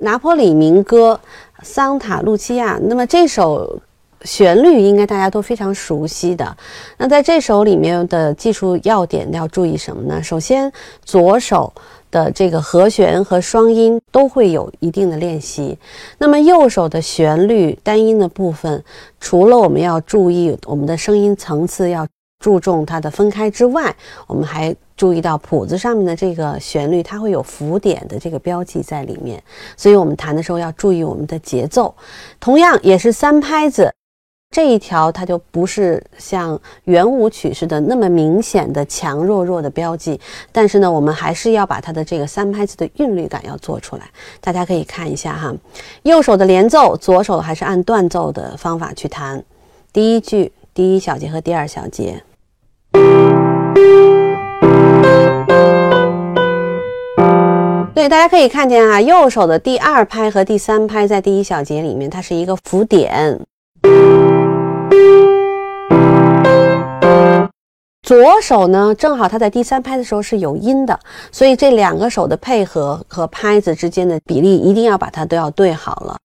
[0.00, 1.18] 拿破里民歌
[1.64, 3.80] 《桑塔露琪亚》，那么这首
[4.22, 6.56] 旋律应该大家都非常熟悉的。
[6.98, 10.22] 那在这首里面的技术要点要注意什么呢？
[10.22, 10.70] 首先，
[11.04, 11.72] 左手。
[12.10, 15.78] 的这个和弦和双音都会有一定的练习。
[16.18, 18.82] 那么右手的旋律单音的部分，
[19.20, 22.04] 除了我们要注意我们的声音层次要
[22.40, 23.94] 注重它的分开之外，
[24.26, 29.42] 我们还注意到谱子上面的这个旋律，它会有符点的这个标记在里面。
[29.74, 31.94] 所以我们弹的时候要注意我们的节奏。
[32.38, 33.90] 同样也是三拍子。
[34.54, 40.20] 这一条它就不是像圆舞曲似的那么明显的强弱弱的标记，
[40.52, 44.02] 但是呢，我们还是要把它的这个三拍子的韵律感要做出来。
[44.38, 45.54] 大家可以看一下哈，
[46.02, 49.42] 右手的连奏，左手还是按断奏的方法去弹。
[49.94, 52.22] 第一句第一小节和第二小节，
[57.94, 63.38] 对，大家可以看见啊，右手的第二拍和第三拍在第一小节里面，它是一个浮点。
[68.02, 70.98] 左手呢，正好它在第三拍的时候是有音的，
[71.30, 76.16] 所以这两个手的配合和拍子之间的比例一定要把它都要对好了。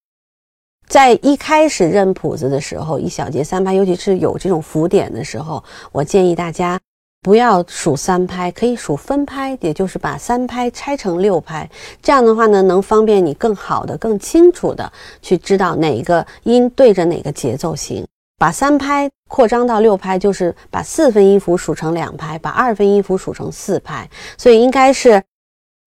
[0.88, 6.80] 在一开始认谱子的时候，一小节三拍，尤其是有这种浮点的时候，我建议大家
[7.26, 11.68] 不要数三拍，可以数分拍，也就是把三拍拆成六拍。
[12.00, 18.06] 这样的话呢，能方便你更好的、更清楚的去知道哪个音对着哪个节奏型。
[18.38, 25.20] 把三拍扩张到六拍，就是把四分音符数成两拍，把二分音符数成四拍，所以应该是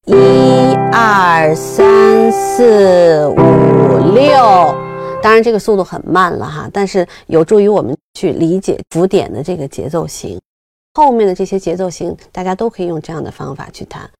[0.06, 4.26] 一二三四五六。
[5.22, 10.36] 当然这个速度很慢了哈，但是有助于我们去理解符点的这个节奏型。
[10.98, 14.10] 后面的这些节奏型，大家都可以用这样的方法去弹。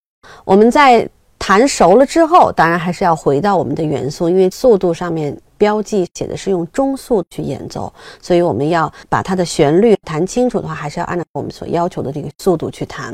[0.45, 5.37] 我们在弹熟了之后，当然还是要回到我们的元素，因为速度上面。
[5.59, 13.13] 标记写的是用中速去演奏，所以我们要把它的旋律弹清楚的话，还是要按照我们所要求的这个速度去弹。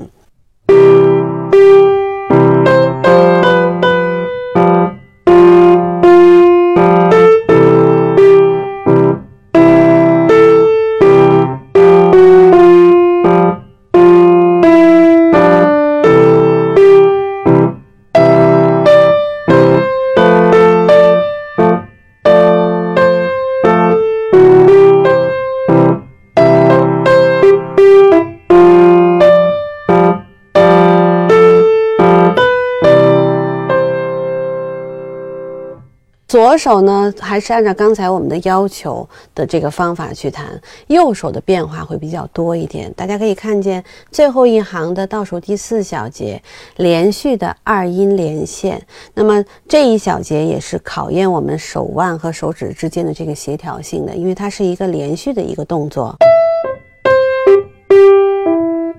[36.34, 42.92] 左手呢，还是按照刚才我们的要求的这个方法去弹，右手的变化会比较多一点。
[42.94, 46.42] 大家可以看见最后一行的倒数第四小节，
[46.78, 48.84] 连续的二音连线。
[49.14, 56.16] 那么这一小节也是考验我们手腕和手指之间的这个协调性的，因为它是一个连续的一个动作。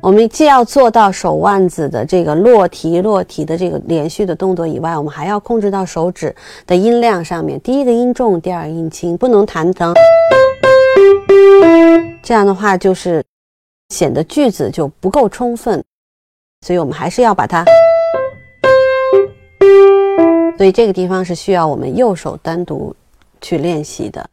[0.06, 6.36] 我们既要做到手腕子的这个落提落提的这个连续的动作以外，我们还要控制到手指
[6.68, 9.96] 的音量上面，第一个音重，第二个音轻，不能弹成。
[12.22, 13.24] 这样的话就是
[13.90, 15.84] 显得句子就不够充分，
[16.62, 17.66] 所以我们还是要把它。
[20.56, 22.96] 所以这个地方是需要我们右手单独
[23.42, 24.30] 去练习的。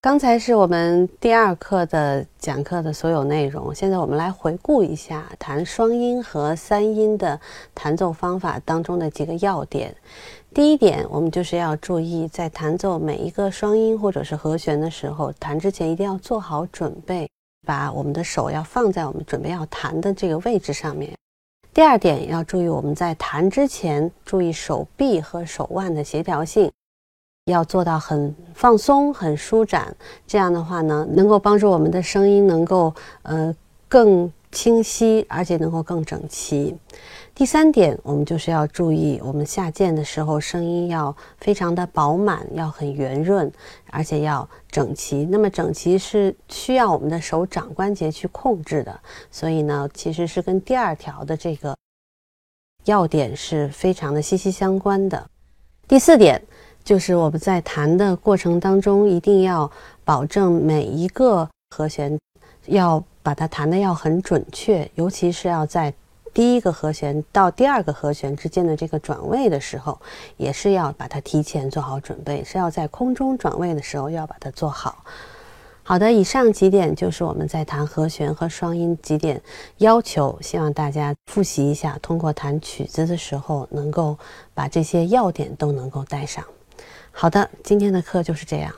[0.00, 7.40] 刚才是我们第二课的讲课的所有内容，现在我们来回顾一下弹双音和三音的
[7.74, 9.92] 弹奏方法当中的几个要点。
[10.54, 17.28] 第一点，我们就是要注意，在弹奏每一个双音或者是和弦的时候，弹之前一定要做好准备，
[17.66, 21.12] 把我们的手要放在我们准备要弹的这个位置上面。
[21.74, 26.70] 第二点，要注意我们在弹之前，注意手臂和手腕的协调性。
[27.52, 29.94] 要做到很放松、很舒展，
[30.26, 33.54] 这样的话呢，能够帮助我们的声音能够呃
[33.88, 36.76] 更清晰，而且能够更整齐。
[37.34, 43.50] 第三点，我们就是要注意，我们下键的时候声音要非常的饱满，要很圆润，
[43.90, 45.24] 而且要整齐。
[45.24, 51.76] 那么整齐是需要我们的手掌关节去控制的，所以呢，其实是跟第二条的这个
[52.86, 55.30] 要点是非常的息息相关的。
[55.86, 56.42] 第四点。
[56.88, 59.70] 就是我们在弹的过程当中，一定要
[60.06, 61.46] 保证每一个
[61.76, 62.18] 和弦
[62.64, 65.92] 要把它弹的要很准确，尤其是要在
[66.32, 70.00] 第一个和弦到第二个和弦之间的这个转位的时候，
[70.38, 75.04] 也是要把它提前做好准备，是要在空中转位的时候要把它做好。
[75.82, 79.38] 好的，以上几点就是我们在弹和弦和双音几点
[79.76, 84.16] 要求，希望大家复习一下，通过弹曲子的时候能够
[84.54, 86.42] 把这些要点都能够带上。
[87.20, 88.72] 好的，今天的课就是这样。